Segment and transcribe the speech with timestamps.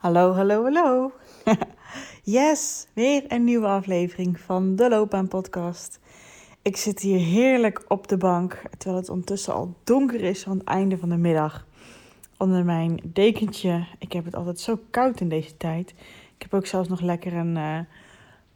[0.00, 1.12] Hallo, hallo, hallo.
[2.22, 6.00] yes, weer een nieuwe aflevering van de Loopbaan Podcast.
[6.62, 10.66] Ik zit hier heerlijk op de bank, terwijl het ondertussen al donker is aan het
[10.66, 11.66] einde van de middag.
[12.38, 13.86] Onder mijn dekentje.
[13.98, 15.90] Ik heb het altijd zo koud in deze tijd.
[16.36, 17.78] Ik heb ook zelfs nog lekker een, uh,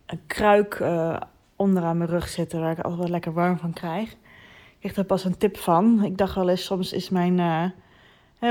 [0.07, 1.21] een kruik uh,
[1.57, 4.11] onderaan mijn rug zitten, waar ik altijd wel lekker warm van krijg.
[4.11, 6.05] Ik kreeg er pas een tip van.
[6.05, 7.39] Ik dacht wel eens, soms is mijn...
[7.39, 7.65] Uh,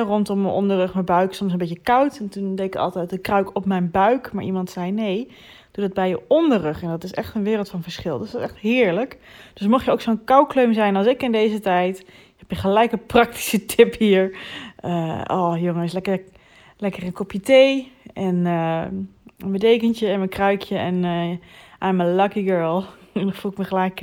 [0.02, 2.18] rondom mijn onderrug, mijn buik soms een beetje koud.
[2.18, 4.34] En toen deed ik altijd de kruik op mijn buik.
[4.34, 5.28] Maar iemand zei nee,
[5.72, 6.82] doe dat bij je onderrug.
[6.82, 8.18] En dat is echt een wereld van verschil.
[8.18, 9.18] Dus dat is echt heerlijk.
[9.54, 12.06] Dus mocht je ook zo'n koukleum zijn als ik in deze tijd,
[12.38, 14.38] heb je gelijk een praktische tip hier.
[14.86, 16.22] Uh, oh jongens, lekker,
[16.78, 18.84] lekker een kopje thee en uh,
[19.38, 20.78] mijn dekentje en mijn kruikje.
[20.78, 22.84] En uh, I'm a lucky girl.
[23.14, 24.02] En dan voel ik me gelijk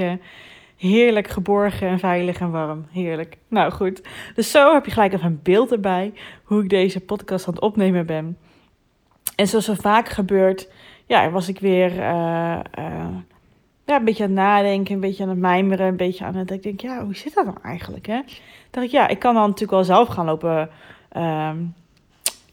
[0.80, 2.86] Heerlijk geborgen en veilig en warm.
[2.90, 3.36] Heerlijk.
[3.48, 4.02] Nou goed.
[4.34, 6.12] Dus zo heb je gelijk even een beeld erbij
[6.44, 8.38] hoe ik deze podcast aan het opnemen ben.
[9.36, 10.68] En zoals zo vaak gebeurt,
[11.06, 13.08] ja, was ik weer uh, uh,
[13.84, 16.50] ja, een beetje aan het nadenken, een beetje aan het mijmeren, een beetje aan het.
[16.50, 18.06] Ik denk, ja, hoe zit dat dan eigenlijk?
[18.06, 18.20] Hè?
[18.70, 20.70] dacht ik, ja, ik kan dan natuurlijk wel zelf gaan lopen
[21.16, 21.50] uh,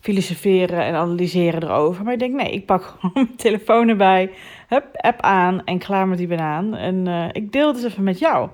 [0.08, 2.04] filosoferen en analyseren erover.
[2.04, 4.32] Maar ik denk, nee, ik pak gewoon mijn telefoon erbij.
[4.68, 6.76] Hup, app aan en klaar met die banaan.
[6.76, 8.50] En uh, ik deel het dus even met jou.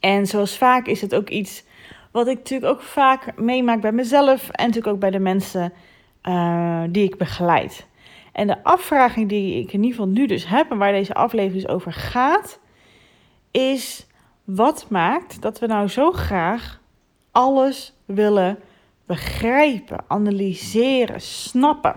[0.00, 1.64] En zoals vaak is het ook iets
[2.10, 4.48] wat ik natuurlijk ook vaak meemaak bij mezelf.
[4.48, 5.72] En natuurlijk ook bij de mensen
[6.22, 7.86] uh, die ik begeleid.
[8.32, 11.62] En de afvraging die ik in ieder geval nu dus heb en waar deze aflevering
[11.62, 12.60] dus over gaat,
[13.50, 14.06] is
[14.44, 16.80] wat maakt dat we nou zo graag
[17.32, 18.58] alles willen
[19.06, 21.96] begrijpen, analyseren, snappen.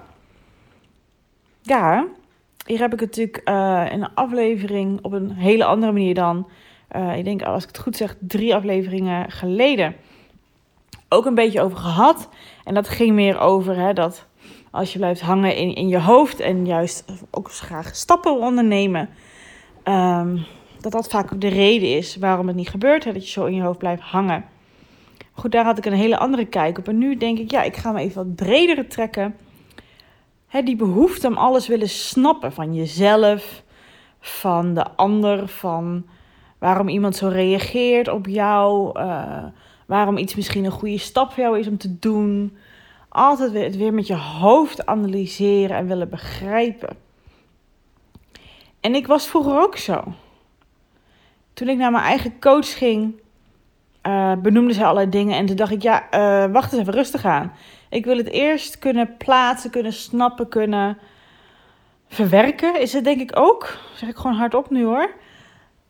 [1.62, 2.06] Ja,
[2.66, 6.48] hier heb ik het natuurlijk uh, in een aflevering op een hele andere manier dan,
[6.96, 9.96] uh, ik denk als ik het goed zeg, drie afleveringen geleden
[11.10, 12.30] ook een beetje over gehad.
[12.64, 14.26] En dat ging meer over hè, dat
[14.72, 19.10] als je blijft hangen in, in je hoofd en juist ook graag stappen ondernemen,
[19.84, 20.46] um,
[20.80, 23.04] dat dat vaak ook de reden is waarom het niet gebeurt.
[23.04, 24.46] Hè, dat je zo in je hoofd blijft hangen.
[25.38, 26.88] Goed, daar had ik een hele andere kijk op.
[26.88, 29.36] En nu denk ik, ja, ik ga me even wat breder trekken.
[30.64, 33.64] Die behoefte om alles willen snappen van jezelf,
[34.20, 36.06] van de ander, van
[36.58, 39.44] waarom iemand zo reageert op jou, uh,
[39.86, 42.58] waarom iets misschien een goede stap voor jou is om te doen.
[43.10, 46.98] Altijd weer, het weer met je hoofd analyseren en willen begrijpen.
[48.80, 50.04] En ik was vroeger ook zo.
[51.54, 53.22] Toen ik naar mijn eigen coach ging,
[54.08, 55.38] uh, benoemde ze allerlei dingen.
[55.38, 57.52] En toen dacht ik, ja, uh, wacht eens even rustig aan.
[57.90, 60.98] Ik wil het eerst kunnen plaatsen, kunnen snappen, kunnen
[62.08, 62.82] verwerken.
[62.82, 63.78] Is het denk ik ook.
[63.96, 65.12] Zeg ik gewoon hardop nu hoor.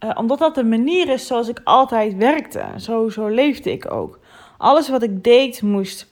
[0.03, 2.63] Uh, omdat dat de manier is zoals ik altijd werkte.
[2.77, 4.19] Zo, zo leefde ik ook.
[4.57, 6.11] Alles wat ik deed moest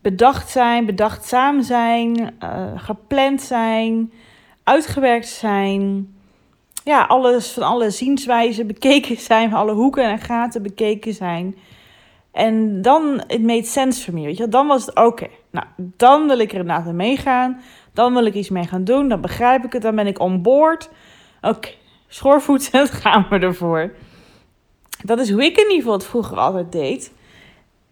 [0.00, 2.34] bedacht zijn, bedachtzaam zijn,
[2.76, 4.12] gepland zijn,
[4.64, 6.08] uitgewerkt zijn
[6.84, 11.56] ja, alles van alle zienswijzen bekeken zijn, van alle hoeken en gaten bekeken zijn.
[12.32, 15.28] En dan, it made sense for me, weet je Dan was het oké.
[15.50, 17.62] Nou, dan wil ik er inderdaad mee meegaan.
[17.92, 19.08] Dan wil ik iets mee gaan doen.
[19.08, 19.82] Dan begrijp ik het.
[19.82, 20.90] Dan ben ik on board.
[21.42, 21.78] Oké, okay.
[22.08, 23.92] schoorvoetend gaan we ervoor.
[25.04, 27.12] Dat is hoe ik in ieder geval het vroeger altijd deed.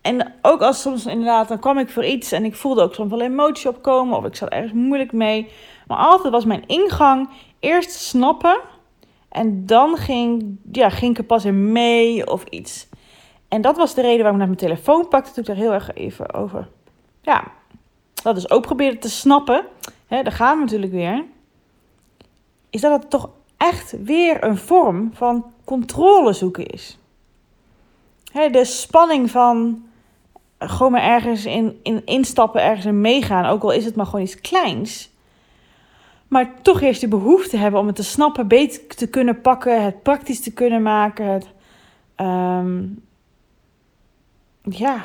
[0.01, 3.11] En ook als soms inderdaad, dan kwam ik voor iets en ik voelde ook soms
[3.11, 4.17] wel emotie opkomen.
[4.17, 5.49] Of ik zat ergens moeilijk mee.
[5.87, 7.29] Maar altijd was mijn ingang
[7.59, 8.61] eerst snappen
[9.31, 12.89] en dan ging, ja, ging ik er pas in mee of iets.
[13.49, 15.33] En dat was de reden waarom ik naar mijn telefoon pakte.
[15.33, 16.69] Toen ik daar heel erg even over.
[17.23, 17.45] Ja,
[18.23, 19.65] dat is ook probeerde te snappen.
[20.07, 21.25] Hè, daar gaan we natuurlijk weer.
[22.71, 26.99] Is dat het toch echt weer een vorm van controle zoeken is.
[28.33, 29.85] Hè, de spanning van
[30.59, 33.47] gewoon maar ergens in, in instappen, ergens in meegaan.
[33.47, 35.11] Ook al is het maar gewoon iets kleins
[36.31, 40.03] maar toch eerst de behoefte hebben om het te snappen, beter te kunnen pakken, het
[40.03, 41.49] praktisch te kunnen maken, het
[42.17, 43.05] um,
[44.63, 45.05] ja,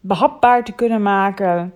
[0.00, 1.74] behapbaar te kunnen maken.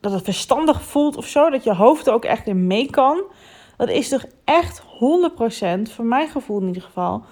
[0.00, 3.22] Dat het verstandig voelt of zo, dat je hoofd er ook echt in mee kan.
[3.76, 4.84] Dat is toch echt 100%,
[5.82, 7.22] voor mijn gevoel in ieder geval,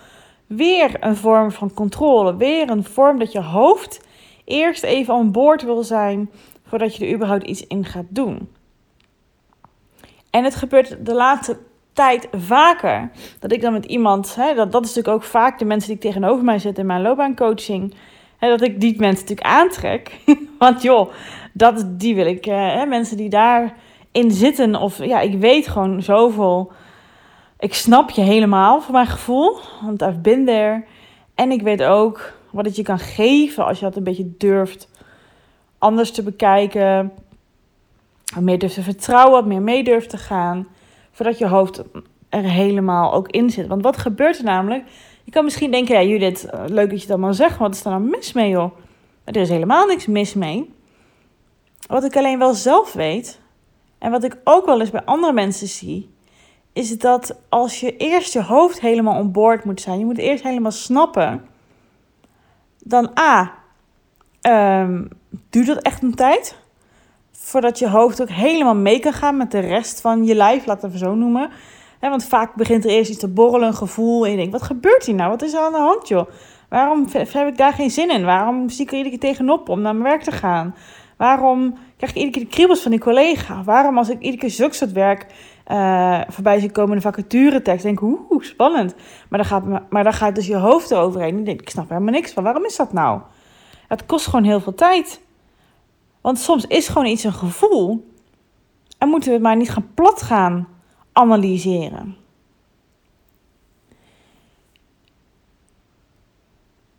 [0.46, 2.36] weer een vorm van controle.
[2.36, 4.00] Weer een vorm dat je hoofd
[4.44, 6.30] eerst even aan boord wil zijn
[6.66, 8.48] voordat je er überhaupt iets in gaat doen.
[10.36, 11.56] En het gebeurt de laatste
[11.92, 15.64] tijd vaker dat ik dan met iemand, hè, dat, dat is natuurlijk ook vaak de
[15.64, 17.94] mensen die tegenover mij zitten in mijn loopbaancoaching,
[18.38, 20.20] hè, dat ik die mensen natuurlijk aantrek.
[20.58, 21.12] Want joh,
[21.52, 26.02] dat, die wil ik, eh, hè, mensen die daarin zitten, of ja, ik weet gewoon
[26.02, 26.72] zoveel.
[27.58, 30.84] Ik snap je helemaal voor mijn gevoel, want I've been there.
[31.34, 34.88] En ik weet ook wat het je kan geven als je dat een beetje durft
[35.78, 37.12] anders te bekijken.
[38.40, 40.68] Meer durft te vertrouwen, wat meer mee durft te gaan.
[41.10, 41.82] Voordat je hoofd
[42.28, 43.66] er helemaal ook in zit.
[43.66, 44.84] Want wat gebeurt er namelijk?
[45.24, 47.58] Je kan misschien denken, ja Judith, eh, leuk dat je dat maar zegt.
[47.58, 48.70] Wat is er nou mis mee joh?
[49.24, 50.74] Maar er is helemaal niks mis mee.
[51.86, 53.40] Wat ik alleen wel zelf weet,
[53.98, 56.10] en wat ik ook wel eens bij andere mensen zie,
[56.72, 60.42] is dat als je eerst je hoofd helemaal on board moet zijn, je moet eerst
[60.42, 61.44] helemaal snappen,
[62.78, 63.54] dan A,
[64.82, 65.08] um,
[65.50, 66.56] duurt dat echt een tijd
[67.46, 70.90] voordat je hoofd ook helemaal mee kan gaan met de rest van je lijf, laten
[70.90, 71.50] we zo noemen.
[72.00, 74.24] want vaak begint er eerst iets te borrelen, een gevoel.
[74.24, 75.30] En je denkt, wat gebeurt hier nou?
[75.30, 76.28] Wat is er aan de hand, joh?
[76.68, 78.24] Waarom heb ik daar geen zin in?
[78.24, 80.74] Waarom zie ik er iedere keer tegenop om naar mijn werk te gaan?
[81.16, 83.62] Waarom krijg ik iedere keer de kriebels van die collega?
[83.62, 85.26] Waarom als ik iedere keer zulke soort werk
[85.66, 88.94] uh, voorbij zie komen in de vacaturetekst, denk ik, oeh, spannend.
[89.28, 91.36] Maar dan, gaat, maar dan gaat dus je hoofd eroverheen.
[91.36, 92.42] En denk ik, snap helemaal niks van.
[92.42, 93.20] Waarom is dat nou?
[93.88, 95.24] Het kost gewoon heel veel tijd.
[96.26, 98.10] Want soms is gewoon iets een gevoel.
[98.98, 100.68] En moeten we het maar niet gaan plat gaan
[101.12, 102.16] analyseren.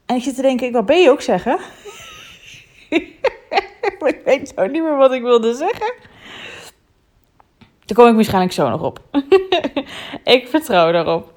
[0.05, 1.59] En ik zit te denken, wat ben je ook zeggen?
[3.99, 5.93] ik weet zo niet meer wat ik wilde zeggen.
[7.85, 9.01] Daar kom ik waarschijnlijk zo nog op.
[10.23, 11.33] ik vertrouw daarop.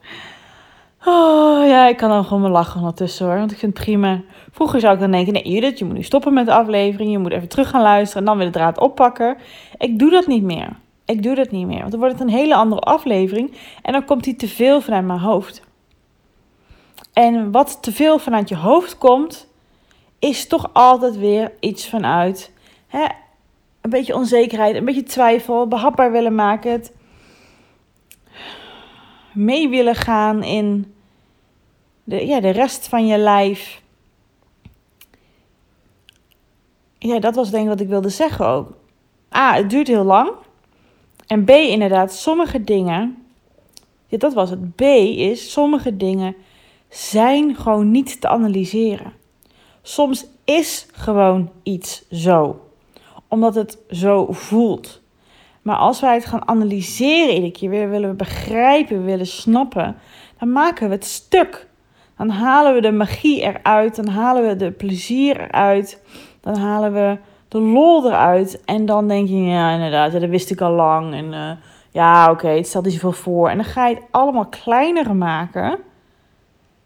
[1.05, 3.37] Oh, ja, ik kan dan gewoon mijn lachen ondertussen hoor.
[3.39, 4.21] Want ik vind het prima.
[4.51, 7.11] Vroeger zou ik dan denken: nee, Judith, je moet nu stoppen met de aflevering.
[7.11, 9.37] Je moet even terug gaan luisteren en dan weer de draad oppakken.
[9.79, 10.69] Ik doe dat niet meer.
[11.05, 11.79] Ik doe dat niet meer.
[11.79, 13.55] Want dan wordt het een hele andere aflevering.
[13.83, 15.63] En dan komt die te veel vanuit mijn hoofd.
[17.13, 19.47] En wat te veel vanuit je hoofd komt,
[20.19, 22.53] is toch altijd weer iets vanuit
[22.87, 23.05] hè,
[23.81, 26.73] een beetje onzekerheid, een beetje twijfel, behapbaar willen maken.
[26.73, 26.93] Het
[29.33, 30.95] mee willen gaan in
[32.05, 33.83] de, ja, de rest van je lijf.
[36.99, 38.73] Ja, dat was denk ik wat ik wilde zeggen ook.
[39.35, 40.31] A, het duurt heel lang.
[41.27, 43.25] En B, inderdaad, sommige dingen.
[44.07, 44.75] Ja, dat was het.
[44.77, 46.37] B is, sommige dingen
[46.89, 49.13] zijn gewoon niet te analyseren.
[49.83, 52.61] Soms is gewoon iets zo,
[53.29, 55.00] omdat het zo voelt.
[55.63, 59.97] Maar als wij het gaan analyseren iedere keer weer, willen we begrijpen, willen snappen,
[60.39, 61.69] dan maken we het stuk.
[62.17, 66.03] Dan halen we de magie eruit, dan halen we de plezier eruit,
[66.41, 67.19] dan halen we
[67.49, 68.63] de lol eruit.
[68.65, 71.15] En dan denk je, ja inderdaad, dat wist ik al lang.
[71.15, 71.51] En uh,
[71.91, 73.49] ja, oké, het stelt niet zoveel voor.
[73.49, 75.79] En dan ga je het allemaal kleiner maken.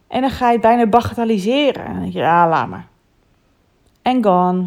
[0.09, 1.85] En dan ga je het bijna bagatelliseren.
[1.85, 2.87] En dan denk je, ja, laat maar.
[4.03, 4.67] En gone.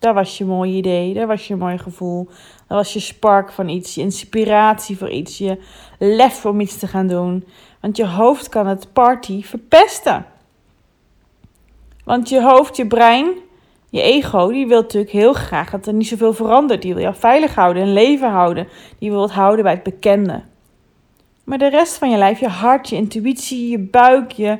[0.00, 2.28] Daar was je mooi idee, daar was je mooi gevoel.
[2.66, 5.58] Dat was je spark van iets, je inspiratie voor iets, je
[5.98, 7.44] lef om iets te gaan doen.
[7.80, 10.26] Want je hoofd kan het party verpesten.
[12.04, 13.32] Want je hoofd, je brein,
[13.90, 16.82] je ego, die wil natuurlijk heel graag dat er niet zoveel verandert.
[16.82, 18.68] Die wil jou veilig houden en leven houden.
[18.98, 20.42] Die wil het houden bij het bekende.
[21.44, 24.58] Maar de rest van je lijf, je hart, je intuïtie, je buik, je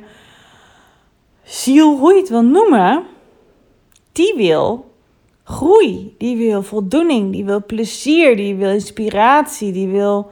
[1.43, 3.03] ziel, hoe je het wil noemen,
[4.11, 4.90] die wil
[5.43, 10.31] groei, die wil voldoening, die wil plezier, die wil inspiratie, die wil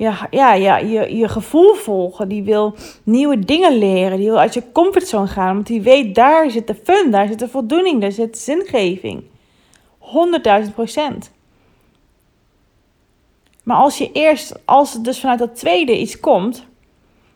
[0.00, 4.54] ja, ja, ja, je, je gevoel volgen, die wil nieuwe dingen leren, die wil uit
[4.54, 8.12] je comfortzone gaan, want die weet daar zit de fun, daar zit de voldoening, daar
[8.12, 9.22] zit zingeving.
[10.64, 11.30] 100.000 procent.
[13.62, 16.66] Maar als je eerst, als het dus vanuit dat tweede iets komt,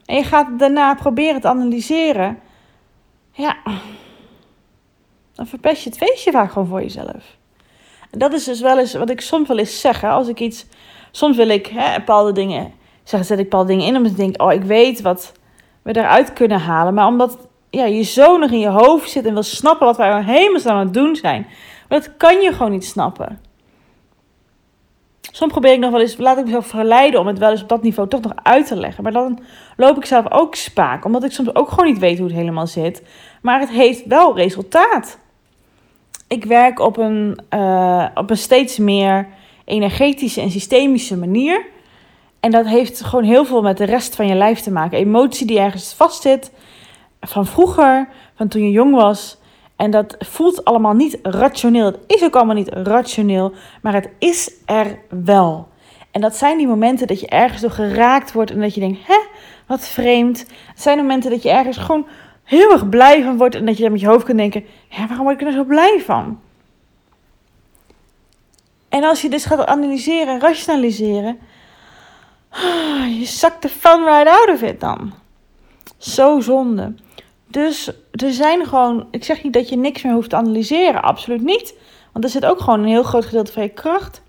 [0.06, 2.38] en je gaat daarna proberen te analyseren,
[3.32, 3.56] ja,
[5.34, 7.36] dan verpest je het feestje vaak gewoon voor jezelf.
[8.10, 10.04] En dat is dus wel eens wat ik soms wel eens zeg.
[10.04, 10.66] Als ik iets.
[11.10, 12.72] Soms wil ik hè, bepaalde dingen.
[13.04, 15.32] Zeg, zet ik bepaalde dingen in omdat ik denk: oh, ik weet wat
[15.82, 16.94] we eruit kunnen halen.
[16.94, 17.38] Maar omdat
[17.70, 20.78] ja, je zo nog in je hoofd zit en wil snappen wat wij helemaal aan
[20.78, 21.46] het doen zijn.
[21.88, 23.40] Maar dat kan je gewoon niet snappen.
[25.20, 27.68] Soms probeer ik nog wel eens, laat ik mezelf verleiden om het wel eens op
[27.68, 29.02] dat niveau toch nog uit te leggen.
[29.02, 29.38] Maar dan
[29.76, 32.66] loop ik zelf ook spaak, omdat ik soms ook gewoon niet weet hoe het helemaal
[32.66, 33.02] zit.
[33.42, 35.18] Maar het heeft wel resultaat
[36.28, 39.26] ik werk op een, uh, op een steeds meer
[39.64, 41.66] energetische en systemische manier.
[42.40, 44.98] En dat heeft gewoon heel veel met de rest van je lijf te maken.
[44.98, 46.52] Emotie die ergens vastzit
[47.20, 49.38] van vroeger, van toen je jong was.
[49.76, 51.84] En dat voelt allemaal niet rationeel.
[51.84, 53.52] Het is ook allemaal niet rationeel,
[53.82, 55.68] maar het is er wel.
[56.10, 59.06] En dat zijn die momenten dat je ergens door geraakt wordt en dat je denkt,
[59.06, 59.18] hè,
[59.66, 60.38] wat vreemd.
[60.66, 62.06] Het zijn momenten dat je ergens gewoon
[62.44, 65.06] heel erg blij van wordt en dat je dan met je hoofd kunt denken: ja,
[65.06, 66.40] waarom word ik er nou zo blij van?
[68.88, 71.38] En als je dus gaat analyseren en rationaliseren,
[72.48, 75.12] ah, je zakt de fun right out of it dan.
[75.98, 76.94] Zo zonde.
[77.46, 81.42] Dus er zijn gewoon, ik zeg niet dat je niks meer hoeft te analyseren, absoluut
[81.42, 81.74] niet.
[82.12, 84.22] Want er zit ook gewoon een heel groot gedeelte van je kracht.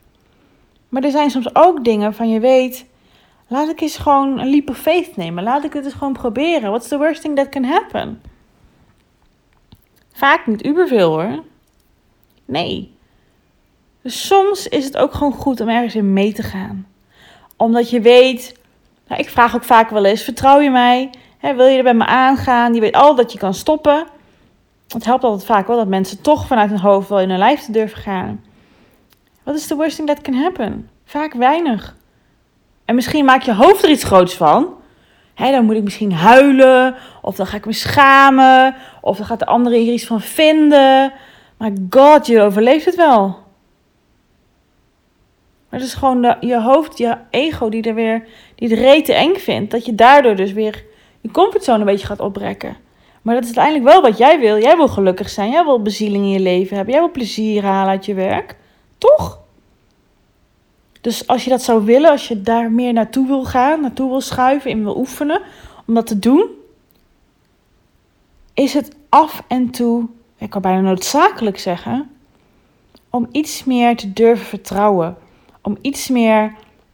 [0.89, 2.85] Maar er zijn soms ook dingen van je weet,
[3.47, 5.43] laat ik eens gewoon een leap of faith nemen.
[5.43, 6.69] Laat ik het eens gewoon proberen.
[6.69, 8.21] What's the worst thing that can happen?
[10.13, 11.43] Vaak niet uberveel hoor.
[12.45, 12.93] Nee.
[14.01, 16.87] Dus soms is het ook gewoon goed om ergens in mee te gaan.
[17.57, 18.59] Omdat je weet,
[19.07, 21.09] nou, ik vraag ook vaak wel eens, vertrouw je mij?
[21.53, 22.73] wil je er bij me aangaan?
[22.73, 24.07] Je weet al dat je kan stoppen.
[24.87, 27.61] Het helpt altijd vaak wel dat mensen toch vanuit hun hoofd wel in hun lijf
[27.61, 28.43] te durven gaan.
[29.43, 30.89] Wat is the worst thing that can happen?
[31.05, 31.95] Vaak weinig.
[32.85, 34.73] En misschien maak je hoofd er iets groots van.
[35.35, 36.95] dan moet ik misschien huilen.
[37.21, 38.75] Of dan ga ik me schamen.
[39.01, 41.13] Of dan gaat de andere hier iets van vinden.
[41.57, 43.43] Maar god, je overleeft het wel.
[45.69, 49.35] Maar het is gewoon je hoofd, je ego die er weer, die het rete eng
[49.35, 49.71] vindt.
[49.71, 50.83] Dat je daardoor dus weer
[51.21, 52.77] je comfortzone een beetje gaat oprekken.
[53.21, 54.61] Maar dat is uiteindelijk wel wat jij wil.
[54.61, 55.51] Jij wil gelukkig zijn.
[55.51, 56.93] Jij wil bezieling in je leven hebben.
[56.93, 58.55] Jij wil plezier halen uit je werk.
[58.97, 59.44] Toch?
[61.05, 64.21] Dus als je dat zou willen, als je daar meer naartoe wil gaan, naartoe wil
[64.21, 65.41] schuiven, in wil oefenen,
[65.87, 66.49] om dat te doen,
[68.53, 70.07] is het af en toe,
[70.37, 72.09] ik kan bijna noodzakelijk zeggen,
[73.09, 75.17] om iets meer te durven vertrouwen.
[75.61, 76.53] Om iets meer,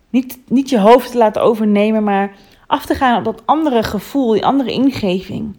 [0.10, 2.36] niet, niet je hoofd te laten overnemen, maar
[2.68, 5.56] af te gaan op dat andere gevoel, die andere ingeving.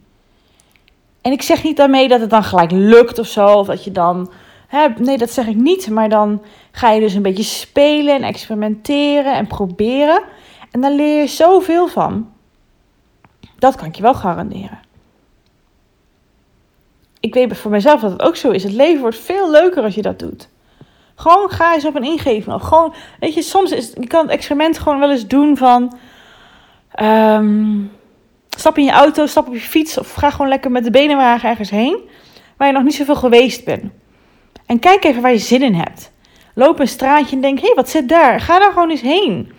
[1.21, 3.93] En ik zeg niet daarmee dat het dan gelijk lukt of zo, of dat je
[3.93, 4.31] dan.
[4.73, 5.91] Hè, nee, dat zeg ik niet.
[5.91, 10.23] Maar dan ga je dus een beetje spelen en experimenteren en proberen.
[10.71, 12.33] En dan leer je zoveel van.
[13.59, 14.81] Dat kan ik je wel garanderen.
[17.21, 18.62] Ik weet voor mezelf dat het ook zo is.
[18.62, 20.49] Het leven wordt veel leuker als je dat doet.
[21.14, 22.62] Gewoon ga eens op een ingeving.
[22.62, 25.99] gewoon, weet je, soms is je kan het experiment gewoon wel eens doen van.
[27.00, 27.91] Um,
[28.49, 31.49] stap in je auto, stap op je fiets of ga gewoon lekker met de benenwagen
[31.49, 31.99] ergens heen
[32.57, 34.00] waar je nog niet zoveel geweest bent.
[34.73, 36.12] En kijk even waar je zin in hebt.
[36.55, 38.41] Loop een straatje en denk, hé, hey, wat zit daar?
[38.41, 39.52] Ga daar gewoon eens heen.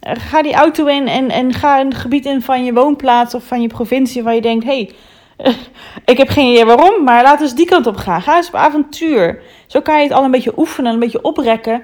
[0.00, 3.44] Eh, ga die auto in en, en ga een gebied in van je woonplaats of
[3.44, 4.90] van je provincie waar je denkt, hé,
[5.36, 5.54] hey,
[6.12, 8.22] ik heb geen idee waarom, maar laten we eens die kant op gaan.
[8.22, 9.42] Ga eens op avontuur.
[9.66, 11.82] Zo kan je het al een beetje oefenen, een beetje oprekken.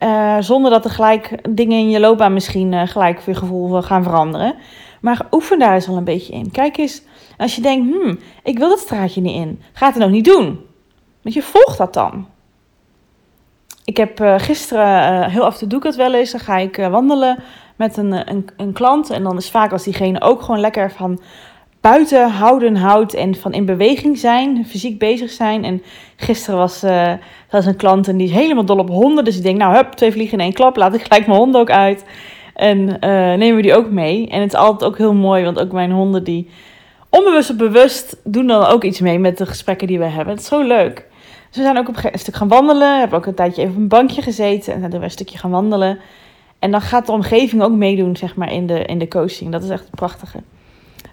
[0.00, 4.54] Uh, zonder dat er gelijk dingen in je loopbaan misschien gelijk weer gevoel gaan veranderen.
[5.00, 6.50] Maar oefen daar eens al een beetje in.
[6.50, 7.02] Kijk eens,
[7.36, 9.60] als je denkt, hmm, ik wil dat straatje niet in.
[9.72, 10.72] Ga het dan ook niet doen.
[11.24, 12.26] Want je volgt dat dan.
[13.84, 16.40] Ik heb uh, gisteren, uh, heel af en toe doe ik het wel eens, dan
[16.40, 17.42] ga ik uh, wandelen
[17.76, 19.10] met een, een, een, klant.
[19.10, 21.20] En dan is vaak als diegene ook gewoon lekker van
[21.80, 25.64] buiten houden houdt en van in beweging zijn, fysiek bezig zijn.
[25.64, 25.82] En
[26.16, 26.82] gisteren was,
[27.50, 29.24] was een klant en die is helemaal dol op honden.
[29.24, 31.56] Dus ik denk, nou hup, twee vliegen in één klap, laat ik gelijk mijn hond
[31.56, 32.04] ook uit.
[32.54, 32.84] En
[33.38, 34.28] nemen we die ook mee.
[34.28, 36.50] En het is altijd ook heel mooi, want ook mijn honden die
[37.08, 40.34] onbewust of bewust doen dan ook iets mee met de gesprekken die we hebben.
[40.34, 41.06] Het is zo leuk.
[41.54, 42.98] Dus we zijn ook op een stuk gaan wandelen.
[42.98, 44.74] Hebben ook een tijdje even op een bankje gezeten.
[44.74, 46.00] En doen we een stukje gaan wandelen.
[46.58, 49.52] En dan gaat de omgeving ook meedoen, zeg maar, in de, in de coaching.
[49.52, 50.38] Dat is echt het prachtige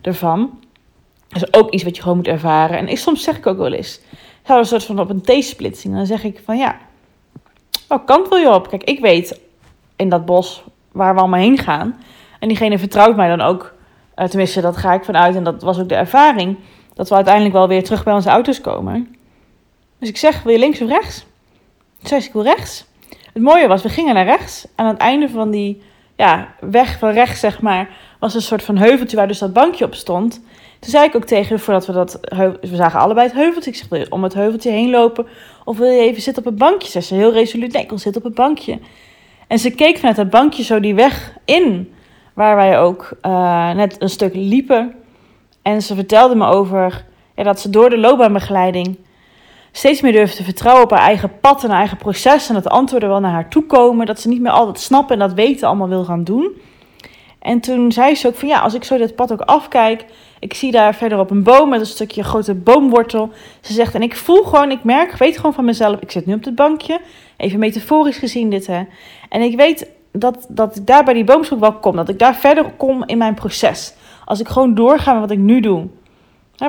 [0.02, 0.60] ervan.
[1.28, 2.88] Dat is ook iets wat je gewoon moet ervaren.
[2.88, 4.00] En soms zeg ik ook wel eens,
[4.46, 5.96] zou een soort van op een T-splitsing.
[5.96, 6.78] Dan zeg ik van ja,
[7.88, 8.70] welke kant wil je op?
[8.70, 9.40] Kijk, ik weet
[9.96, 12.02] in dat bos waar we allemaal heen gaan.
[12.40, 13.74] En diegene vertrouwt mij dan ook.
[14.16, 15.36] Uh, tenminste, dat ga ik vanuit.
[15.36, 16.58] En dat was ook de ervaring.
[16.94, 19.16] Dat we uiteindelijk wel weer terug bij onze auto's komen.
[20.01, 21.20] Dus ik zeg, wil je links of rechts?
[22.00, 22.86] Toen zei ik wil rechts.
[23.34, 24.67] Het mooie was, we gingen naar rechts.
[24.75, 25.81] Aan het einde van die
[26.15, 27.89] ja, weg van rechts, zeg maar,
[28.20, 30.34] was een soort van heuveltje waar dus dat bankje op stond.
[30.79, 32.20] Toen zei ik ook tegen voordat we dat
[32.62, 33.72] we zagen allebei het heuveltje.
[33.72, 35.27] Ik zeg, wil je om het heuveltje heen lopen?
[35.65, 36.89] Of wil je even zitten op het bankje?
[36.89, 38.79] Ze zei heel resoluut, nee, ik wil zitten op het bankje.
[39.48, 41.93] En ze keek vanuit het bankje zo die weg in,
[42.34, 44.96] waar wij ook uh, net een stuk liepen.
[45.62, 47.05] En ze vertelde me over
[47.36, 48.98] dat ze door de loopbaanbegeleiding
[49.72, 52.48] steeds meer durfde te vertrouwen op haar eigen pad en haar eigen proces.
[52.48, 54.06] En dat de antwoorden wel naar haar toe komen.
[54.06, 56.51] Dat ze niet meer altijd snappen en dat weten allemaal wil gaan doen.
[57.40, 60.06] En toen zei ze ook van ja, als ik zo dit pad ook afkijk,
[60.40, 63.30] ik zie daar verderop een boom met een stukje grote boomwortel.
[63.62, 66.34] Ze zegt, en ik voel gewoon, ik merk, weet gewoon van mezelf, ik zit nu
[66.34, 67.01] op het bankje.
[67.38, 68.84] Even metaforisch gezien dit hè.
[69.30, 71.96] En ik weet dat, dat ik daar bij die boomstok wel kom.
[71.96, 73.94] Dat ik daar verder kom in mijn proces.
[74.25, 75.88] Als ik gewoon doorga met wat ik nu doe.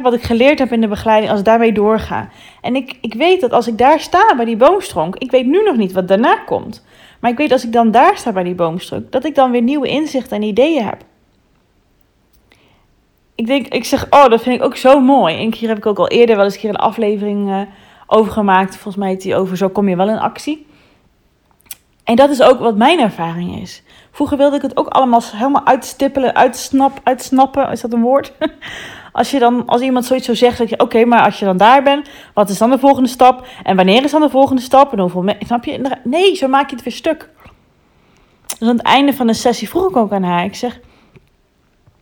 [0.00, 2.28] Wat ik geleerd heb in de begeleiding, als ik daarmee doorga.
[2.60, 5.62] En ik, ik weet dat als ik daar sta bij die boomstronk, ik weet nu
[5.62, 6.84] nog niet wat daarna komt.
[7.20, 9.62] Maar ik weet als ik dan daar sta bij die boomstok, dat ik dan weer
[9.62, 11.04] nieuwe inzichten en ideeën heb
[13.34, 15.36] ik denk, ik zeg, oh, dat vind ik ook zo mooi.
[15.36, 17.60] Eén keer heb ik ook al eerder wel eens een keer een aflevering uh,
[18.06, 18.72] over gemaakt.
[18.72, 20.66] Volgens mij heet die over Zo kom je wel in actie.
[22.04, 23.82] En dat is ook wat mijn ervaring is.
[24.10, 27.70] Vroeger wilde ik het ook allemaal helemaal uitstippelen, uitsnap, uitsnappen.
[27.70, 28.32] Is dat een woord?
[29.12, 31.56] Als, je dan, als iemand zoiets zo zegt, zeg je: Oké, maar als je dan
[31.56, 33.46] daar bent, wat is dan de volgende stap?
[33.62, 34.92] En wanneer is dan de volgende stap?
[34.92, 35.34] En hoeveel.
[35.38, 35.98] Snap je?
[36.04, 37.30] Nee, zo maak je het weer stuk.
[38.46, 40.80] Dus aan het einde van de sessie vroeg ik ook aan haar: Ik zeg,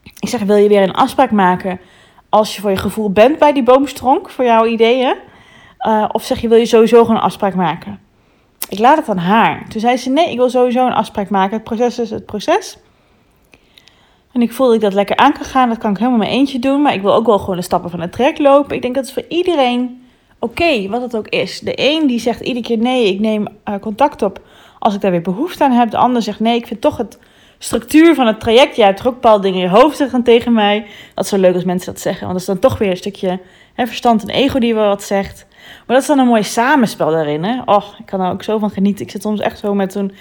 [0.03, 1.81] ik zeg Wil je weer een afspraak maken
[2.29, 5.17] als je voor je gevoel bent bij die boomstronk, voor jouw ideeën?
[5.87, 8.01] Uh, of zeg je: Wil je sowieso gewoon een afspraak maken?
[8.69, 9.69] Ik laat het aan haar.
[9.69, 11.55] Toen zei ze: Nee, ik wil sowieso een afspraak maken.
[11.55, 12.79] Het proces is het proces.
[14.33, 15.69] En ik voel dat ik dat lekker aan kan gaan.
[15.69, 16.83] Dat kan ik helemaal mijn eentje doen.
[16.83, 18.77] Maar ik wil ook wel gewoon de stappen van het trek lopen.
[18.77, 20.03] Ik denk dat het voor iedereen
[20.39, 21.61] oké, wat het ook is.
[21.61, 24.41] De een die zegt iedere keer nee, ik neem uh, contact op
[24.79, 25.91] als ik daar weer behoefte aan heb.
[25.91, 27.19] De ander zegt nee, ik vind toch het
[27.59, 28.77] structuur van het traject.
[28.77, 30.87] Jij hebt er ook bepaalde dingen in je hoofd zeggen tegen mij.
[31.15, 32.27] Dat is zo leuk als mensen dat zeggen.
[32.27, 33.41] Want dat is dan toch weer een stukje
[33.81, 35.47] hè, verstand en ego die wel wat zegt.
[35.87, 37.45] Maar dat is dan een mooi samenspel daarin.
[37.45, 37.63] Hè?
[37.65, 39.05] Och, ik kan er ook zo van genieten.
[39.05, 40.13] Ik zit soms echt zo met zo'n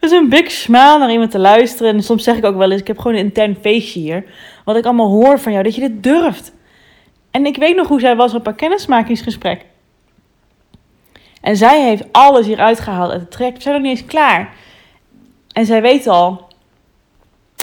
[0.00, 1.94] een big smile naar iemand te luisteren.
[1.94, 4.24] En soms zeg ik ook wel eens, ik heb gewoon een intern feestje hier.
[4.64, 6.52] Wat ik allemaal hoor van jou, dat je dit durft.
[7.30, 9.64] En ik weet nog hoe zij was op haar kennismakingsgesprek.
[11.40, 13.54] En zij heeft alles hieruit gehaald uit het trek.
[13.54, 14.54] We zijn nog niet eens klaar.
[15.52, 16.48] En zij weet al,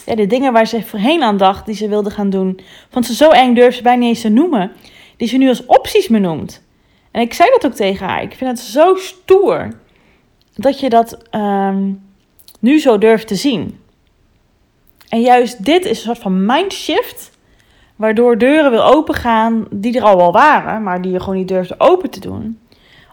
[0.06, 3.14] ja, de dingen waar ze voorheen aan dacht, die ze wilde gaan doen, vond ze
[3.14, 4.72] zo eng, durft ze bijna niet eens te noemen.
[5.20, 6.64] Die ze nu als opties benoemt.
[7.12, 8.22] En ik zei dat ook tegen haar.
[8.22, 9.70] Ik vind het zo stoer
[10.56, 12.04] dat je dat um,
[12.60, 13.80] nu zo durft te zien.
[15.10, 17.32] En juist dit is een soort van mindshift,
[17.96, 21.76] waardoor deuren wil opengaan die er al wel waren, maar die je gewoon niet durfde
[21.78, 22.60] open te doen.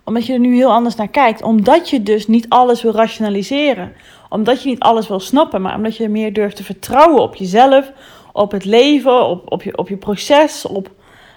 [0.04, 1.42] Omdat je er nu heel anders naar kijkt.
[1.42, 3.92] Omdat je dus niet alles wil rationaliseren.
[4.28, 7.92] Omdat je niet alles wil snappen, maar omdat je meer durft te vertrouwen op jezelf,
[8.32, 10.90] op het leven, op, op, je, op je proces, op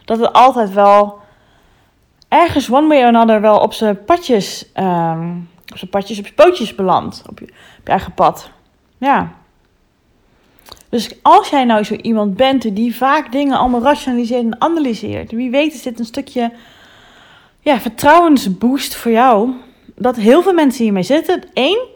[0.09, 1.19] dat het altijd wel
[2.27, 6.33] ergens one way or another wel op zijn padjes, um, op zijn padjes, op je
[6.33, 7.23] pootjes belandt.
[7.29, 8.49] Op je, op je eigen pad.
[8.97, 9.31] Ja.
[10.89, 15.49] Dus als jij nou zo iemand bent die vaak dingen allemaal rationaliseert en analyseert, wie
[15.49, 16.51] weet is dit een stukje
[17.59, 19.51] ja, vertrouwensboost voor jou.
[19.95, 21.43] Dat heel veel mensen hiermee zitten.
[21.53, 21.87] Eén.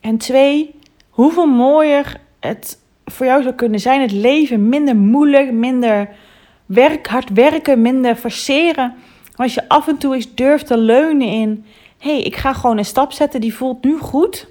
[0.00, 0.74] En twee,
[1.08, 4.00] hoeveel mooier het voor jou zou kunnen zijn.
[4.00, 6.08] Het leven minder moeilijk, minder
[6.72, 8.94] werk, hard werken, minder forceren.
[9.36, 11.64] Maar als je af en toe eens durft te leunen in:
[11.98, 14.48] hé, hey, ik ga gewoon een stap zetten die voelt nu goed.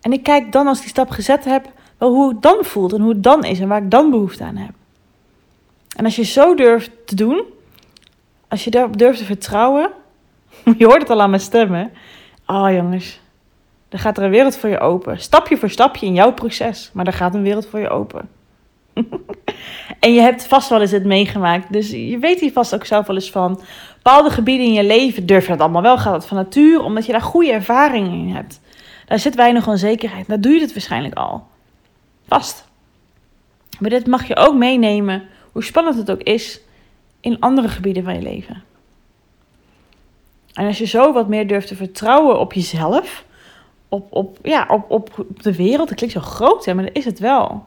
[0.00, 2.92] En ik kijk dan als ik die stap gezet heb, wel hoe het dan voelt
[2.92, 4.70] en hoe het dan is en waar ik dan behoefte aan heb.
[5.96, 7.42] En als je zo durft te doen,
[8.48, 9.90] als je daarop durft te vertrouwen,
[10.78, 11.92] je hoort het al aan mijn stemmen.
[12.46, 13.20] Oh jongens,
[13.88, 15.20] dan gaat er een wereld voor je open.
[15.20, 18.28] Stapje voor stapje in jouw proces, maar er gaat een wereld voor je open.
[20.00, 21.72] en je hebt vast wel eens het meegemaakt.
[21.72, 23.60] Dus je weet hier vast ook zelf wel eens van.
[23.94, 25.98] Bepaalde gebieden in je leven durf je het allemaal wel.
[25.98, 28.60] Gaat het van nature, omdat je daar goede ervaringen in hebt.
[29.06, 30.28] Daar zit weinig onzekerheid.
[30.28, 31.46] Daar doe je het waarschijnlijk al.
[32.28, 32.68] Vast.
[33.78, 36.60] Maar dit mag je ook meenemen, hoe spannend het ook is,
[37.20, 38.62] in andere gebieden van je leven.
[40.52, 43.24] En als je zo wat meer durft te vertrouwen op jezelf,
[43.88, 47.04] op, op, ja, op, op de wereld, dat klinkt zo groot, hè, maar dat is
[47.04, 47.64] het wel.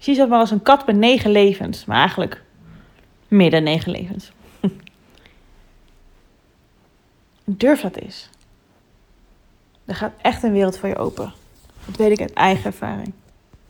[0.00, 2.42] Zie dat maar als een kat met negen levens, maar eigenlijk
[3.28, 4.32] meer dan negen levens.
[7.44, 8.28] Durf dat eens.
[9.84, 11.32] Er gaat echt een wereld voor je open.
[11.86, 13.12] Dat weet ik uit eigen ervaring.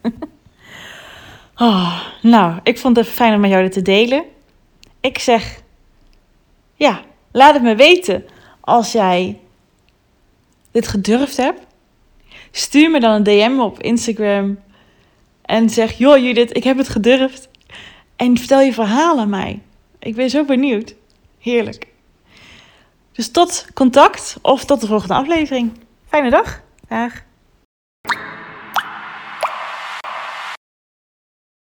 [1.57, 4.25] oh, nou, ik vond het fijn om met jou dit te delen.
[5.01, 5.63] Ik zeg,
[6.75, 8.25] ja, laat het me weten
[8.61, 9.41] als jij
[10.71, 11.61] dit gedurfd hebt.
[12.51, 14.59] Stuur me dan een DM op Instagram
[15.51, 17.49] en zeg: Joh, Judith, ik heb het gedurfd.
[18.17, 19.63] En vertel je verhaal aan mij.
[19.99, 20.95] Ik ben zo benieuwd.
[21.39, 21.87] Heerlijk.
[23.13, 25.73] Dus tot contact of tot de volgende aflevering.
[26.09, 26.63] Fijne dag.
[26.89, 27.13] Dag.